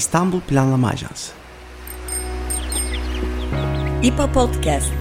[0.00, 1.32] İstanbul Planlama Ajansı
[4.02, 4.92] İPA Podcast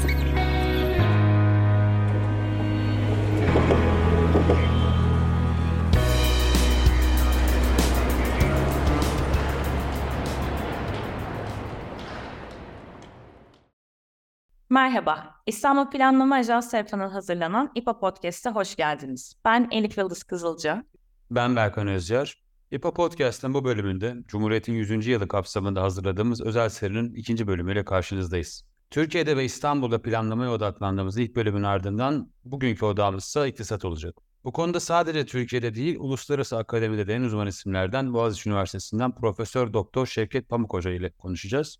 [14.69, 19.35] Merhaba, İstanbul Planlama Ajansı tarafından hazırlanan İPA Podcast'a hoş geldiniz.
[19.45, 20.83] Ben Elif Yıldız Kızılca.
[21.31, 22.48] Ben Berkan Özyer.
[22.71, 25.07] İPA Podcast'ın bu bölümünde Cumhuriyet'in 100.
[25.07, 28.65] yılı kapsamında hazırladığımız özel serinin ikinci bölümüyle karşınızdayız.
[28.89, 34.15] Türkiye'de ve İstanbul'da planlamaya odaklandığımız ilk bölümün ardından bugünkü odamız ise iktisat olacak.
[34.43, 40.07] Bu konuda sadece Türkiye'de değil, uluslararası akademide de en uzman isimlerden Boğaziçi Üniversitesi'nden Profesör Doktor
[40.07, 41.77] Şevket Pamuk Hoca ile konuşacağız.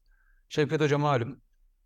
[0.49, 1.41] Şevket Hoca malum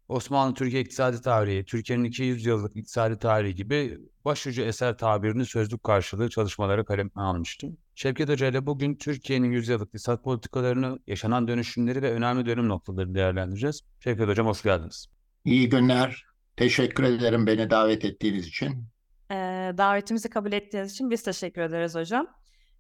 [0.08, 6.30] Osmanlı Türkiye İktisadi Tarihi, Türkiye'nin 200 yıllık iktisadi tarihi gibi başucu eser tabirini sözlük karşılığı
[6.30, 7.68] çalışmaları kaleme almıştı.
[7.96, 13.16] Şevket Hoca ile bugün Türkiye'nin 100 yıllık iktisat politikalarını, yaşanan dönüşümleri ve önemli dönüm noktalarını
[13.16, 13.82] değerlendireceğiz.
[14.00, 15.08] Şevket Hocam hoş geldiniz.
[15.46, 16.26] İyi günler.
[16.58, 18.86] Teşekkür ederim beni davet ettiğiniz için.
[19.32, 19.36] Ee,
[19.78, 22.28] davetimizi kabul ettiğiniz için biz teşekkür ederiz hocam.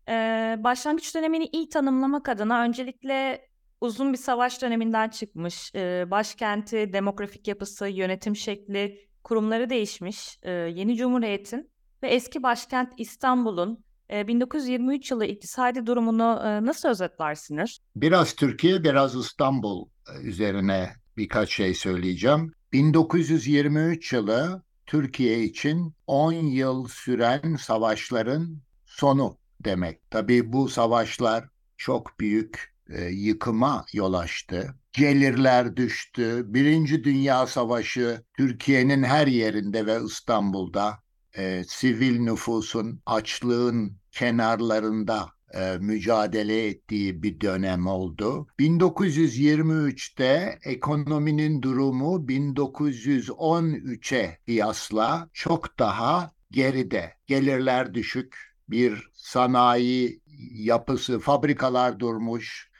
[0.09, 3.47] Ee, başlangıç dönemini iyi tanımlamak adına öncelikle
[3.81, 5.75] uzun bir savaş döneminden çıkmış.
[5.75, 10.39] E, başkenti, demografik yapısı, yönetim şekli, kurumları değişmiş.
[10.43, 11.71] E, yeni Cumhuriyet'in
[12.03, 13.83] ve eski başkent İstanbul'un
[14.13, 17.79] 1923 yılı iktisadi durumunu nasıl özetlersiniz?
[17.95, 19.85] Biraz Türkiye, biraz İstanbul
[20.21, 22.53] üzerine birkaç şey söyleyeceğim.
[22.73, 30.11] 1923 yılı Türkiye için 10 yıl süren savaşların sonu demek.
[30.11, 31.45] Tabii bu savaşlar
[31.77, 32.73] çok büyük
[33.11, 34.75] yıkıma yol açtı.
[34.93, 36.43] Gelirler düştü.
[36.45, 41.03] Birinci Dünya Savaşı Türkiye'nin her yerinde ve İstanbul'da
[41.37, 48.47] e, sivil nüfusun açlığın kenarlarında e, mücadele ettiği bir dönem oldu.
[48.59, 57.13] 1923'te ekonominin durumu 1913'e kıyasla çok daha geride.
[57.27, 60.21] Gelirler düşük, bir sanayi
[60.51, 62.71] yapısı, fabrikalar durmuş,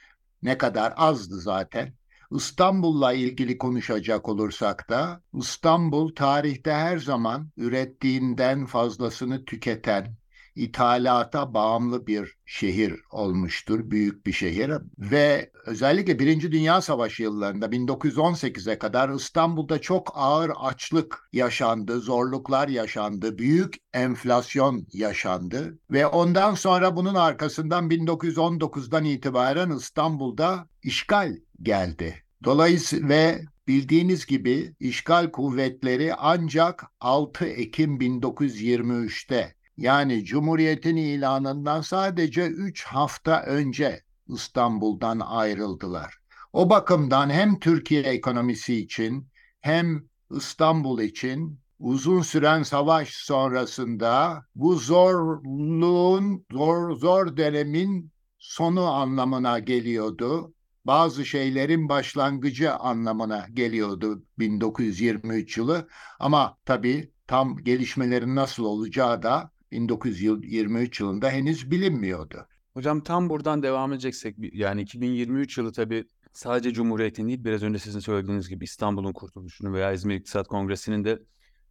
[0.42, 1.94] ne kadar azdı zaten.
[2.30, 10.16] İstanbul'la ilgili konuşacak olursak da İstanbul tarihte her zaman ürettiğinden fazlasını tüketen,
[10.54, 18.78] ithalata bağımlı bir şehir olmuştur, büyük bir şehir ve özellikle Birinci Dünya Savaşı yıllarında 1918'e
[18.78, 27.14] kadar İstanbul'da çok ağır açlık yaşandı, zorluklar yaşandı, büyük enflasyon yaşandı ve ondan sonra bunun
[27.14, 32.24] arkasından 1919'dan itibaren İstanbul'da işgal geldi.
[32.44, 42.84] Dolayısıyla ve bildiğiniz gibi işgal kuvvetleri ancak 6 Ekim 1923'te yani Cumhuriyet'in ilanından sadece 3
[42.84, 46.18] hafta önce İstanbul'dan ayrıldılar.
[46.52, 49.28] O bakımdan hem Türkiye ekonomisi için
[49.60, 60.54] hem İstanbul için uzun süren savaş sonrasında bu zorluğun, zor, zor dönemin sonu anlamına geliyordu.
[60.84, 65.88] Bazı şeylerin başlangıcı anlamına geliyordu 1923 yılı.
[66.18, 72.46] Ama tabii tam gelişmelerin nasıl olacağı da 1923 yılında henüz bilinmiyordu.
[72.74, 78.00] Hocam tam buradan devam edeceksek yani 2023 yılı tabii sadece Cumhuriyet'in değil biraz önce sizin
[78.00, 81.22] söylediğiniz gibi İstanbul'un kurtuluşunu veya İzmir İktisat Kongresi'nin de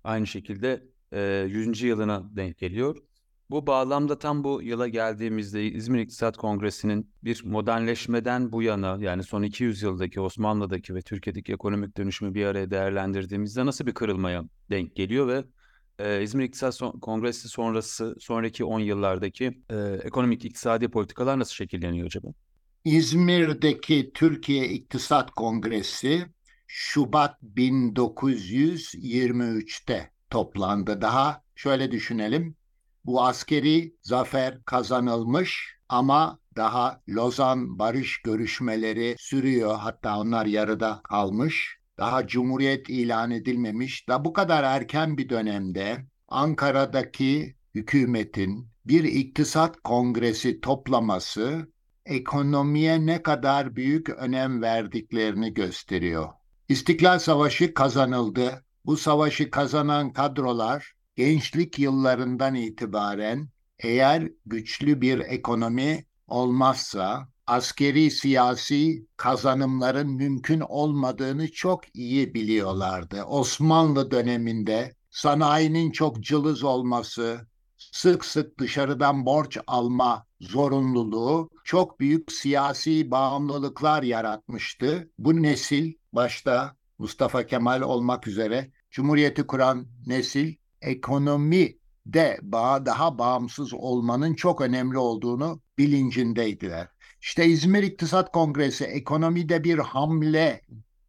[0.03, 1.81] aynı şekilde e, 100.
[1.81, 2.97] yılına denk geliyor.
[3.49, 9.43] Bu bağlamda tam bu yıla geldiğimizde İzmir İktisat Kongresi'nin bir modernleşmeden bu yana yani son
[9.43, 15.27] 200 yıldaki Osmanlı'daki ve Türkiye'deki ekonomik dönüşümü bir araya değerlendirdiğimizde nasıl bir kırılmaya denk geliyor
[15.27, 15.43] ve
[15.99, 22.27] e, İzmir İktisat Kongresi sonrası sonraki 10 yıllardaki e, ekonomik iktisadi politikalar nasıl şekilleniyor acaba?
[22.85, 26.25] İzmir'deki Türkiye İktisat Kongresi
[26.67, 31.01] Şubat 1923'te toplandı.
[31.01, 32.55] Daha şöyle düşünelim.
[33.05, 39.75] Bu askeri zafer kazanılmış ama daha Lozan barış görüşmeleri sürüyor.
[39.75, 47.55] Hatta onlar yarıda kalmış daha cumhuriyet ilan edilmemiş da bu kadar erken bir dönemde Ankara'daki
[47.75, 51.67] hükümetin bir iktisat kongresi toplaması
[52.05, 56.29] ekonomiye ne kadar büyük önem verdiklerini gösteriyor.
[56.69, 58.65] İstiklal Savaşı kazanıldı.
[58.85, 63.49] Bu savaşı kazanan kadrolar gençlik yıllarından itibaren
[63.79, 73.23] eğer güçlü bir ekonomi olmazsa askeri siyasi kazanımların mümkün olmadığını çok iyi biliyorlardı.
[73.23, 77.47] Osmanlı döneminde sanayinin çok cılız olması,
[77.77, 85.11] sık sık dışarıdan borç alma zorunluluğu çok büyük siyasi bağımlılıklar yaratmıştı.
[85.19, 92.39] Bu nesil başta Mustafa Kemal olmak üzere Cumhuriyeti kuran nesil ekonomi de
[92.85, 96.87] daha bağımsız olmanın çok önemli olduğunu bilincindeydiler.
[97.23, 100.61] İşte İzmir İktisat Kongresi ekonomide bir hamle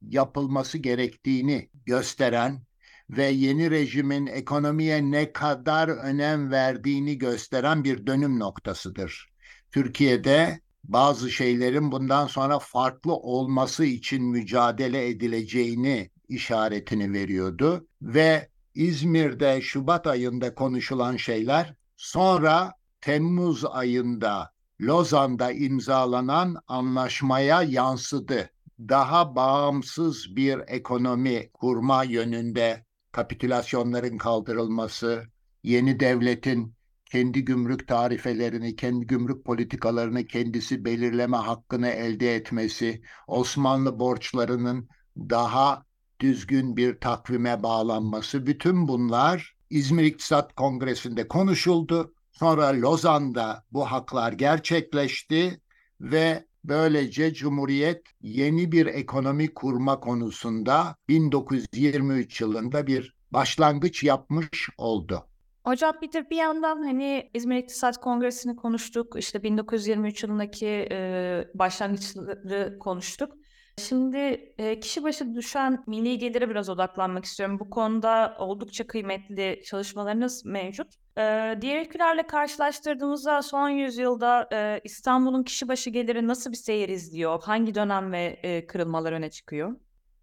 [0.09, 2.63] yapılması gerektiğini gösteren
[3.11, 9.29] ve yeni rejimin ekonomiye ne kadar önem verdiğini gösteren bir dönüm noktasıdır.
[9.73, 20.07] Türkiye'de bazı şeylerin bundan sonra farklı olması için mücadele edileceğini işaretini veriyordu ve İzmir'de Şubat
[20.07, 28.51] ayında konuşulan şeyler sonra Temmuz ayında Lozan'da imzalanan anlaşmaya yansıdı.
[28.79, 35.25] Daha bağımsız bir ekonomi kurma yönünde kapitülasyonların kaldırılması,
[35.63, 36.75] yeni devletin
[37.05, 45.85] kendi gümrük tarifelerini, kendi gümrük politikalarını kendisi belirleme hakkını elde etmesi, Osmanlı borçlarının daha
[46.21, 52.15] düzgün bir takvime bağlanması, bütün bunlar İzmir İktisat Kongresi'nde konuşuldu.
[52.39, 55.61] Sonra Lozan'da bu haklar gerçekleşti
[56.01, 65.27] ve böylece Cumhuriyet yeni bir ekonomi kurma konusunda 1923 yılında bir başlangıç yapmış oldu.
[65.65, 69.17] Hocam bir de bir yandan hani İzmir İktisat Kongresi'ni konuştuk.
[69.19, 73.33] İşte 1923 yılındaki e, başlangıçları konuştuk.
[73.79, 74.17] Şimdi
[74.59, 77.59] e, kişi başı düşen milli gelire biraz odaklanmak istiyorum.
[77.61, 80.95] Bu konuda oldukça kıymetli çalışmalarınız mevcut.
[81.19, 87.43] E, diğer ülkelerle karşılaştırdığımızda son yüzyılda e, İstanbul'un kişi başı geliri nasıl bir seyir izliyor?
[87.43, 89.77] Hangi dönem ve kırılmalar öne çıkıyor?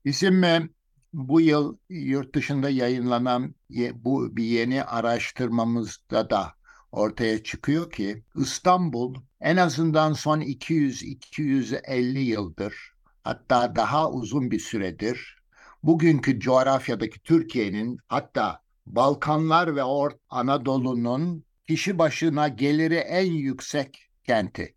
[0.05, 0.69] Bizim e,
[1.13, 3.55] bu yıl yurt dışında yayınlanan
[3.93, 6.53] bu bir yeni araştırmamızda da
[6.91, 12.90] ortaya çıkıyor ki İstanbul en azından son 200-250 yıldır
[13.23, 15.41] hatta daha uzun bir süredir
[15.83, 24.75] bugünkü coğrafyadaki Türkiye'nin hatta Balkanlar ve Or Anadolu'nun kişi başına geliri en yüksek kenti.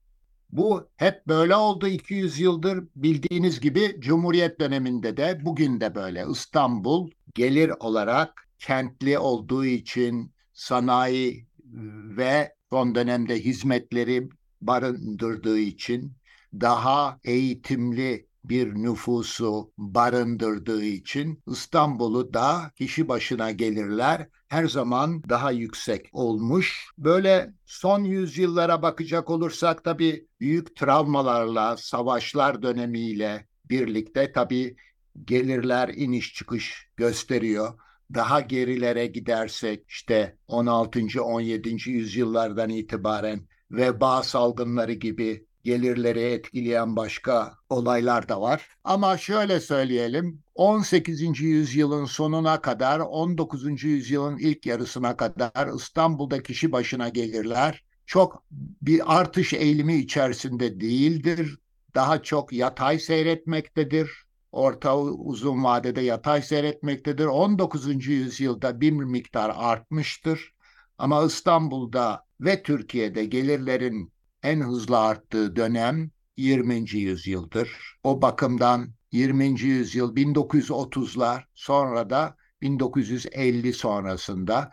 [0.50, 6.24] Bu hep böyle oldu 200 yıldır bildiğiniz gibi Cumhuriyet döneminde de bugün de böyle.
[6.30, 11.46] İstanbul gelir olarak kentli olduğu için sanayi
[12.16, 14.28] ve son dönemde hizmetleri
[14.60, 16.12] barındırdığı için
[16.60, 26.08] daha eğitimli bir nüfusu barındırdığı için İstanbul'u da kişi başına gelirler her zaman daha yüksek
[26.12, 26.86] olmuş.
[26.98, 34.76] Böyle son yüzyıllara bakacak olursak tabii büyük travmalarla, savaşlar dönemiyle birlikte tabii
[35.24, 37.78] gelirler iniş çıkış gösteriyor.
[38.14, 41.22] Daha gerilere gidersek işte 16.
[41.22, 41.90] 17.
[41.90, 43.40] yüzyıllardan itibaren
[43.70, 48.68] veba salgınları gibi gelirleri etkileyen başka olaylar da var.
[48.84, 51.40] Ama şöyle söyleyelim 18.
[51.40, 53.84] yüzyılın sonuna kadar 19.
[53.84, 58.44] yüzyılın ilk yarısına kadar İstanbul'da kişi başına gelirler çok
[58.82, 61.58] bir artış eğilimi içerisinde değildir.
[61.94, 64.10] Daha çok yatay seyretmektedir.
[64.52, 67.24] Orta uzun vadede yatay seyretmektedir.
[67.24, 68.06] 19.
[68.06, 70.54] yüzyılda bir miktar artmıştır.
[70.98, 74.13] Ama İstanbul'da ve Türkiye'de gelirlerin
[74.44, 76.90] en hızlı arttığı dönem 20.
[76.90, 77.98] yüzyıldır.
[78.04, 79.60] O bakımdan 20.
[79.60, 84.70] yüzyıl 1930'lar sonra da 1950 sonrasında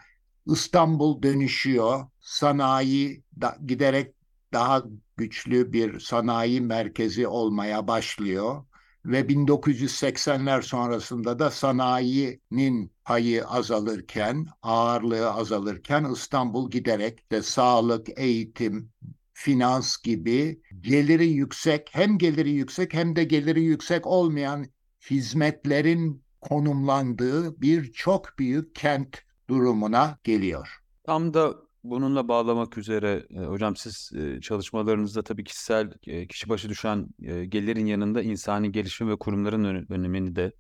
[0.48, 2.08] İstanbul dönüşüyor.
[2.22, 4.16] Sanayi da, giderek
[4.54, 4.84] daha
[5.18, 8.66] güçlü bir sanayi merkezi olmaya başlıyor
[9.06, 18.92] ve 1980'ler sonrasında da sanayinin payı azalırken, ağırlığı azalırken İstanbul giderek de sağlık, eğitim,
[19.42, 24.66] finans gibi geliri yüksek, hem geliri yüksek hem de geliri yüksek olmayan
[25.10, 29.18] hizmetlerin konumlandığı bir çok büyük kent
[29.50, 30.70] durumuna geliyor.
[31.04, 36.70] Tam da bununla bağlamak üzere e, hocam siz e, çalışmalarınızda tabii kişisel e, kişi başı
[36.70, 37.08] düşen
[37.50, 40.52] gelirin yanında insani gelişim ve kurumların önemini de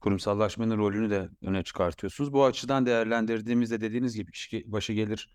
[0.00, 2.32] kurumsallaşmanın rolünü de öne çıkartıyorsunuz.
[2.32, 5.28] Bu açıdan değerlendirdiğimizde dediğiniz gibi kişi başı gelir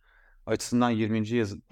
[0.46, 1.24] açısından 20.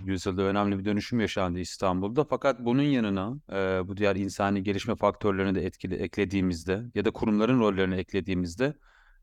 [0.06, 2.24] yüzyılda önemli bir dönüşüm yaşandı İstanbul'da.
[2.24, 7.60] Fakat bunun yanına e, bu diğer insani gelişme faktörlerini de etkili eklediğimizde ya da kurumların
[7.60, 8.74] rollerini eklediğimizde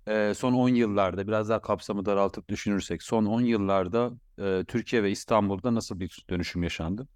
[0.07, 5.11] e, son 10 yıllarda biraz daha kapsamı daraltıp düşünürsek son 10 yıllarda e, Türkiye ve
[5.11, 7.09] İstanbul'da nasıl bir dönüşüm yaşandı?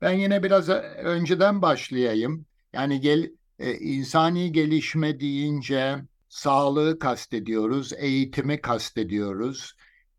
[0.00, 0.68] Ben yine biraz
[0.98, 2.46] önceden başlayayım.
[2.72, 5.96] Yani gel e, insani gelişme deyince
[6.28, 9.74] sağlığı kastediyoruz, eğitimi kastediyoruz.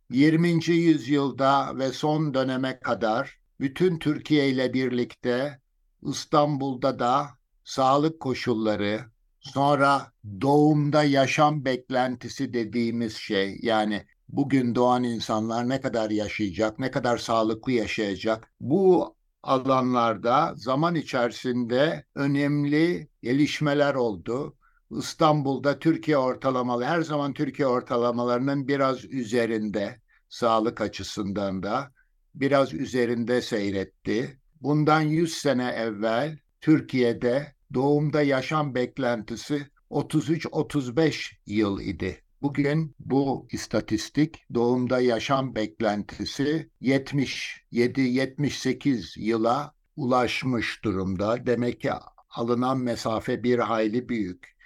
[0.10, 0.72] 20.
[0.74, 5.60] yüzyılda ve son döneme kadar bütün Türkiye ile birlikte
[6.02, 7.28] İstanbul'da da
[7.64, 9.02] sağlık koşulları,
[9.40, 10.12] sonra
[10.42, 17.72] doğumda yaşam beklentisi dediğimiz şey yani bugün doğan insanlar ne kadar yaşayacak, ne kadar sağlıklı
[17.72, 18.52] yaşayacak.
[18.60, 24.58] Bu alanlarda zaman içerisinde önemli gelişmeler oldu.
[24.92, 31.92] İstanbul'da Türkiye ortalamalı her zaman Türkiye ortalamalarının biraz üzerinde sağlık açısından da
[32.36, 34.40] biraz üzerinde seyretti.
[34.62, 42.24] Bundan 100 sene evvel Türkiye'de doğumda yaşam beklentisi 33-35 yıl idi.
[42.42, 51.46] Bugün bu istatistik doğumda yaşam beklentisi 77-78 yıla ulaşmış durumda.
[51.46, 51.92] Demek ki
[52.30, 54.59] alınan mesafe bir hayli büyük.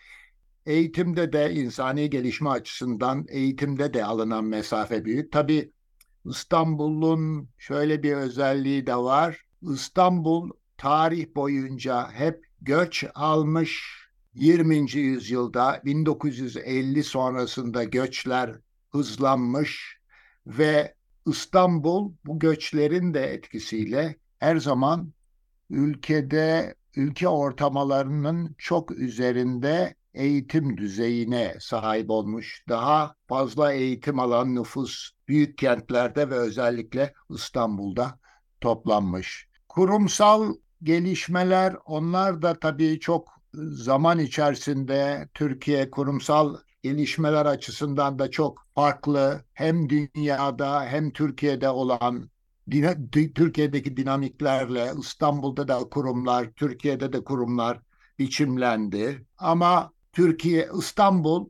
[0.65, 5.31] Eğitimde de insani gelişme açısından eğitimde de alınan mesafe büyük.
[5.31, 5.71] Tabii
[6.25, 9.45] İstanbul'un şöyle bir özelliği de var.
[9.61, 14.03] İstanbul tarih boyunca hep göç almış
[14.33, 14.91] 20.
[14.91, 18.55] yüzyılda 1950 sonrasında göçler
[18.91, 19.97] hızlanmış
[20.47, 25.13] ve İstanbul bu göçlerin de etkisiyle her zaman
[25.69, 32.63] ülkede ülke ortamalarının çok üzerinde eğitim düzeyine sahip olmuş.
[32.69, 38.19] Daha fazla eğitim alan nüfus büyük kentlerde ve özellikle İstanbul'da
[38.61, 39.47] toplanmış.
[39.69, 40.53] Kurumsal
[40.83, 49.89] gelişmeler onlar da tabii çok zaman içerisinde Türkiye kurumsal gelişmeler açısından da çok farklı hem
[49.89, 52.29] dünyada hem Türkiye'de olan
[53.35, 57.79] Türkiye'deki dinamiklerle İstanbul'da da kurumlar, Türkiye'de de kurumlar
[58.19, 59.25] biçimlendi.
[59.37, 61.49] Ama Türkiye, İstanbul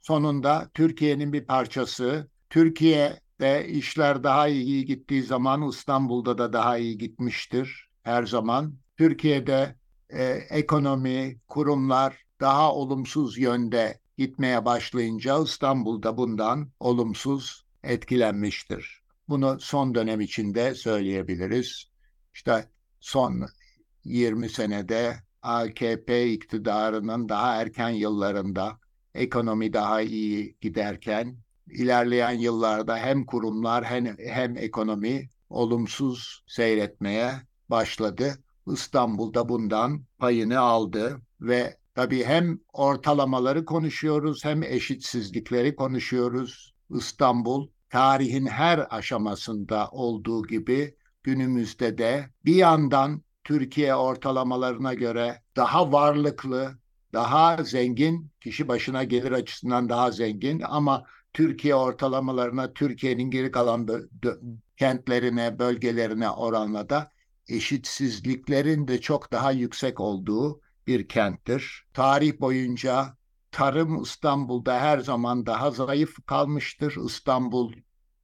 [0.00, 2.28] sonunda Türkiye'nin bir parçası.
[2.50, 8.74] Türkiye'de işler daha iyi gittiği zaman İstanbul'da da daha iyi gitmiştir her zaman.
[8.96, 9.76] Türkiye'de
[10.10, 19.02] e, ekonomi, kurumlar daha olumsuz yönde gitmeye başlayınca İstanbul'da bundan olumsuz etkilenmiştir.
[19.28, 21.84] Bunu son dönem içinde söyleyebiliriz.
[22.34, 22.68] İşte
[23.00, 23.46] son
[24.04, 28.78] 20 senede AKP iktidarının daha erken yıllarında
[29.14, 31.36] ekonomi daha iyi giderken
[31.70, 37.32] ilerleyen yıllarda hem kurumlar hem, hem ekonomi olumsuz seyretmeye
[37.70, 38.34] başladı.
[38.66, 46.74] İstanbul'da bundan payını aldı ve tabii hem ortalamaları konuşuyoruz hem eşitsizlikleri konuşuyoruz.
[46.90, 56.78] İstanbul tarihin her aşamasında olduğu gibi günümüzde de bir yandan Türkiye ortalamalarına göre daha varlıklı,
[57.12, 63.88] daha zengin, kişi başına gelir açısından daha zengin ama Türkiye ortalamalarına, Türkiye'nin geri kalan
[64.76, 67.10] kentlerine, bölgelerine oranla da
[67.48, 71.86] eşitsizliklerin de çok daha yüksek olduğu bir kenttir.
[71.94, 73.16] Tarih boyunca
[73.50, 76.96] tarım İstanbul'da her zaman daha zayıf kalmıştır.
[77.06, 77.72] İstanbul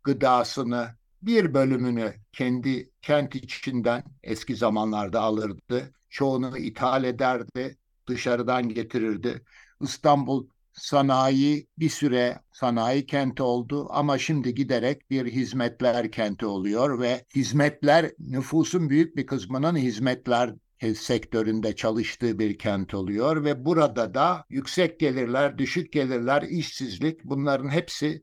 [0.04, 0.88] gıdasını
[1.22, 5.92] bir bölümünü kendi kent içinden eski zamanlarda alırdı.
[6.10, 7.76] Çoğunu ithal ederdi,
[8.08, 9.42] dışarıdan getirirdi.
[9.80, 17.24] İstanbul sanayi bir süre sanayi kenti oldu ama şimdi giderek bir hizmetler kenti oluyor ve
[17.34, 20.54] hizmetler nüfusun büyük bir kısmının hizmetler
[20.96, 28.22] sektöründe çalıştığı bir kent oluyor ve burada da yüksek gelirler, düşük gelirler, işsizlik bunların hepsi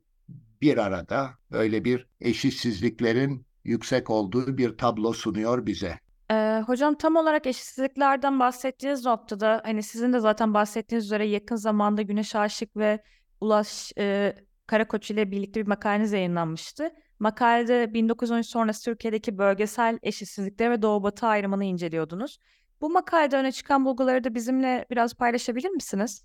[0.62, 6.00] bir arada öyle bir eşitsizliklerin yüksek olduğu bir tablo sunuyor bize.
[6.31, 12.01] Ee, hocam tam olarak eşitsizliklerden bahsettiğiniz noktada hani sizin de zaten bahsettiğiniz üzere yakın zamanda
[12.01, 13.03] Güneş Aşık ve
[13.41, 14.35] Ulaş e,
[14.67, 16.91] Karakoç ile birlikte bir makaleniz yayınlanmıştı.
[17.19, 22.39] Makalede 1913 sonrası Türkiye'deki bölgesel eşitsizlikleri ve Doğu Batı ayrımını inceliyordunuz.
[22.81, 26.24] Bu makalede öne çıkan bulguları da bizimle biraz paylaşabilir misiniz?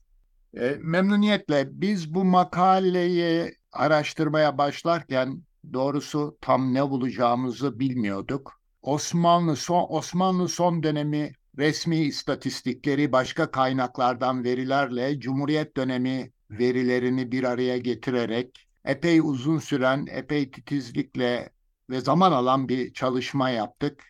[0.54, 1.68] E, memnuniyetle.
[1.70, 8.60] Biz bu makaleyi araştırmaya başlarken doğrusu tam ne bulacağımızı bilmiyorduk.
[8.82, 17.78] Osmanlı son Osmanlı son dönemi resmi istatistikleri başka kaynaklardan verilerle Cumhuriyet dönemi verilerini bir araya
[17.78, 21.50] getirerek epey uzun süren, epey titizlikle
[21.90, 24.04] ve zaman alan bir çalışma yaptık.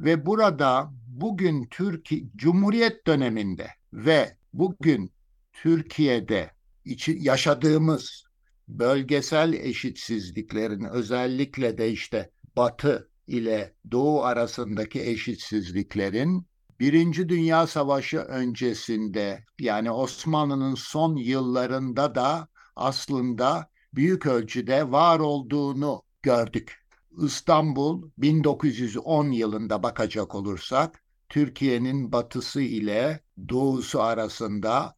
[0.00, 5.12] Ve burada bugün Türkiye Cumhuriyet döneminde ve bugün
[5.52, 6.50] Türkiye'de
[6.84, 8.25] içi, yaşadığımız
[8.68, 16.46] bölgesel eşitsizliklerin özellikle de işte Batı ile Doğu arasındaki eşitsizliklerin
[16.80, 26.86] Birinci Dünya Savaşı öncesinde yani Osmanlı'nın son yıllarında da aslında büyük ölçüde var olduğunu gördük.
[27.22, 34.95] İstanbul 1910 yılında bakacak olursak Türkiye'nin batısı ile doğusu arasında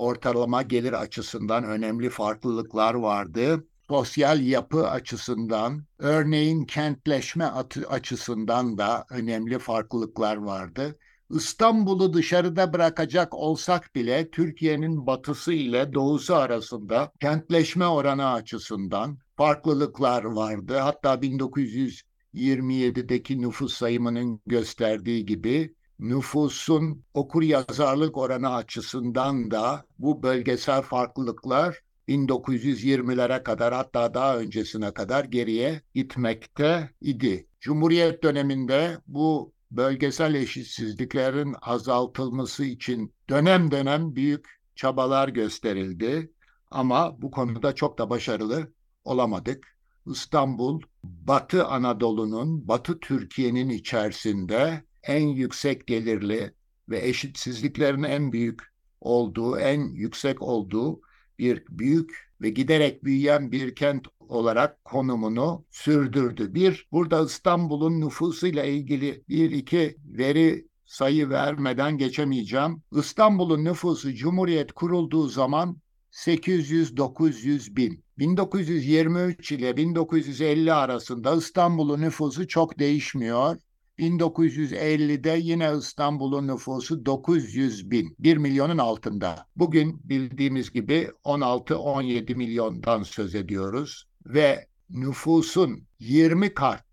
[0.00, 3.66] ortalama gelir açısından önemli farklılıklar vardı.
[3.88, 7.44] Sosyal yapı açısından, örneğin kentleşme
[7.88, 10.98] açısından da önemli farklılıklar vardı.
[11.30, 20.76] İstanbul'u dışarıda bırakacak olsak bile Türkiye'nin batısı ile doğusu arasında kentleşme oranı açısından farklılıklar vardı.
[20.76, 31.78] Hatta 1927'deki nüfus sayımının gösterdiği gibi nüfusun okur yazarlık oranı açısından da bu bölgesel farklılıklar
[32.08, 37.46] 1920'lere kadar hatta daha öncesine kadar geriye gitmekte idi.
[37.60, 46.32] Cumhuriyet döneminde bu bölgesel eşitsizliklerin azaltılması için dönem dönem büyük çabalar gösterildi.
[46.70, 48.72] Ama bu konuda çok da başarılı
[49.04, 49.76] olamadık.
[50.06, 56.54] İstanbul, Batı Anadolu'nun, Batı Türkiye'nin içerisinde en yüksek gelirli
[56.88, 58.60] ve eşitsizliklerin en büyük
[59.00, 61.00] olduğu, en yüksek olduğu
[61.38, 66.54] bir büyük ve giderek büyüyen bir kent olarak konumunu sürdürdü.
[66.54, 72.82] Bir, burada İstanbul'un nüfusuyla ilgili bir iki veri sayı vermeden geçemeyeceğim.
[72.92, 75.76] İstanbul'un nüfusu Cumhuriyet kurulduğu zaman
[76.12, 78.04] 800-900 bin.
[78.18, 83.56] 1923 ile 1950 arasında İstanbul'un nüfusu çok değişmiyor.
[84.00, 89.46] 1950'de yine İstanbul'un nüfusu 900 bin, 1 milyonun altında.
[89.56, 96.84] Bugün bildiğimiz gibi 16-17 milyondan söz ediyoruz ve nüfusun 20 kat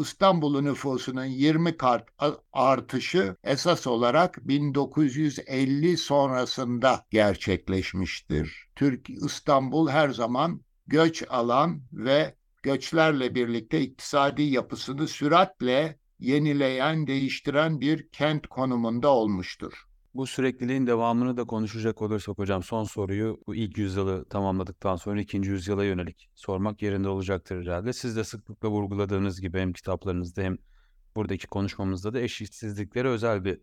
[0.00, 2.08] İstanbul'un nüfusunun 20 kat
[2.52, 8.68] artışı esas olarak 1950 sonrasında gerçekleşmiştir.
[8.76, 18.08] Türk İstanbul her zaman göç alan ve göçlerle birlikte iktisadi yapısını süratle yenileyen, değiştiren bir
[18.08, 19.72] kent konumunda olmuştur.
[20.14, 25.50] Bu sürekliliğin devamını da konuşacak olursak hocam son soruyu bu ilk yüzyılı tamamladıktan sonra ikinci
[25.50, 27.92] yüzyıla yönelik sormak yerinde olacaktır herhalde.
[27.92, 30.56] Siz de sıklıkla vurguladığınız gibi hem kitaplarınızda hem
[31.16, 33.60] buradaki konuşmamızda da eşitsizliklere özel bir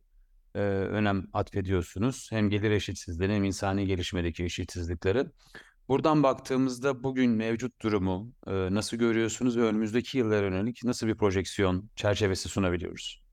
[0.55, 2.27] e, önem atfediyorsunuz.
[2.31, 5.25] Hem gelir eşitsizliğine hem insani gelişmedeki eşitsizlikleri.
[5.89, 11.89] Buradan baktığımızda bugün mevcut durumu e, nasıl görüyorsunuz ve önümüzdeki yıllara yönelik nasıl bir projeksiyon
[11.95, 13.23] çerçevesi sunabiliyoruz?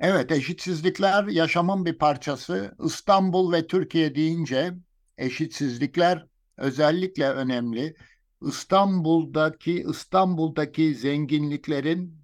[0.00, 2.76] Evet, eşitsizlikler yaşamın bir parçası.
[2.84, 4.74] İstanbul ve Türkiye deyince
[5.18, 7.96] eşitsizlikler özellikle önemli.
[8.42, 12.18] İstanbul'daki İstanbul'daki zenginliklerin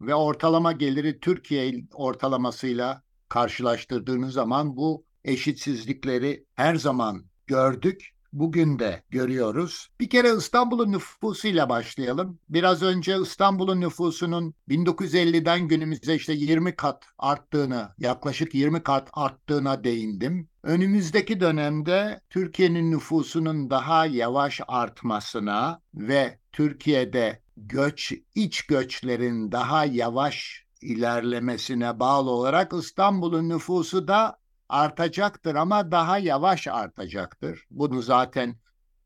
[0.00, 9.88] ve ortalama geliri Türkiye ortalamasıyla karşılaştırdığınız zaman bu eşitsizlikleri her zaman gördük bugün de görüyoruz.
[10.00, 12.38] Bir kere İstanbul'un nüfusuyla başlayalım.
[12.48, 20.48] Biraz önce İstanbul'un nüfusunun 1950'den günümüze işte 20 kat arttığını, yaklaşık 20 kat arttığına değindim.
[20.62, 32.00] Önümüzdeki dönemde Türkiye'nin nüfusunun daha yavaş artmasına ve Türkiye'de göç, iç göçlerin daha yavaş ilerlemesine
[32.00, 34.41] bağlı olarak İstanbul'un nüfusu da
[34.72, 37.66] artacaktır ama daha yavaş artacaktır.
[37.70, 38.56] Bunu zaten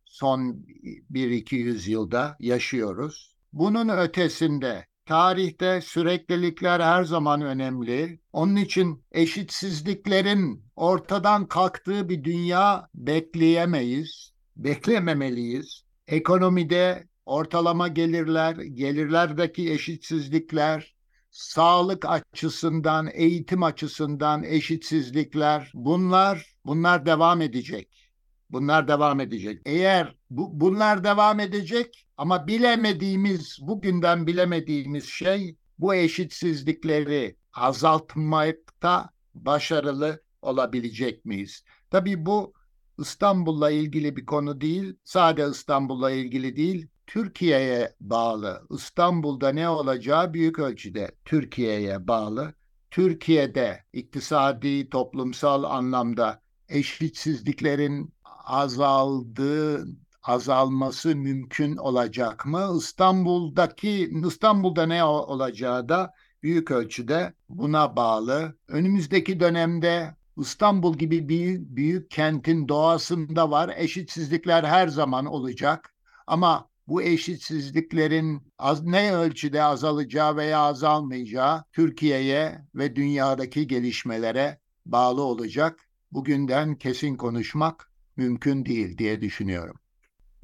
[0.05, 0.66] son
[1.11, 3.37] bir iki yüzyılda yaşıyoruz.
[3.52, 8.20] Bunun ötesinde tarihte süreklilikler her zaman önemli.
[8.33, 15.83] Onun için eşitsizliklerin ortadan kalktığı bir dünya bekleyemeyiz, beklememeliyiz.
[16.07, 20.95] Ekonomide ortalama gelirler, gelirlerdeki eşitsizlikler,
[21.37, 28.12] sağlık açısından, eğitim açısından eşitsizlikler bunlar bunlar devam edecek.
[28.51, 29.62] Bunlar devam edecek.
[29.64, 41.25] Eğer bu, bunlar devam edecek ama bilemediğimiz, bugünden bilemediğimiz şey bu eşitsizlikleri azaltmakta başarılı olabilecek
[41.25, 41.64] miyiz?
[41.90, 42.53] Tabii bu
[42.99, 48.66] İstanbul'la ilgili bir konu değil, sadece İstanbul'la ilgili değil, Türkiye'ye bağlı.
[48.71, 52.55] İstanbul'da ne olacağı büyük ölçüde Türkiye'ye bağlı.
[52.90, 58.14] Türkiye'de iktisadi, toplumsal anlamda eşitsizliklerin
[58.45, 59.87] azaldığı,
[60.23, 62.75] azalması mümkün olacak mı?
[62.79, 68.57] İstanbul'daki İstanbul'da ne olacağı da büyük ölçüde buna bağlı.
[68.69, 73.75] Önümüzdeki dönemde İstanbul gibi bir büyük kentin doğasında var.
[73.77, 75.95] Eşitsizlikler her zaman olacak.
[76.27, 85.81] Ama bu eşitsizliklerin az, ne ölçüde azalacağı veya azalmayacağı Türkiye'ye ve dünyadaki gelişmelere bağlı olacak.
[86.12, 89.77] Bugünden kesin konuşmak mümkün değil diye düşünüyorum.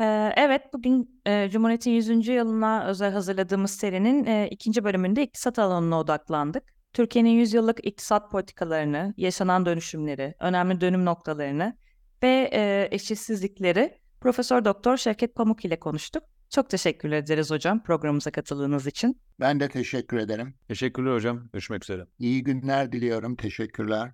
[0.00, 2.28] Ee, evet, bugün e, Cumhuriyet'in 100.
[2.28, 6.62] yılına özel hazırladığımız serinin e, ikinci bölümünde iktisat alanına odaklandık.
[6.92, 11.76] Türkiye'nin 100 yıllık iktisat politikalarını, yaşanan dönüşümleri, önemli dönüm noktalarını
[12.22, 16.24] ve e, eşitsizlikleri Profesör Doktor Şevket Pamuk ile konuştuk.
[16.50, 19.20] Çok teşekkür ederiz hocam programımıza katıldığınız için.
[19.40, 20.54] Ben de teşekkür ederim.
[20.68, 21.48] Teşekkürler hocam.
[21.52, 22.06] Görüşmek üzere.
[22.18, 23.36] İyi günler diliyorum.
[23.36, 24.10] Teşekkürler.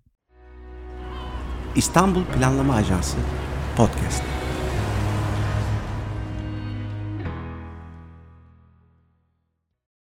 [1.76, 3.16] İstanbul Planlama Ajansı
[3.76, 4.37] Podcast.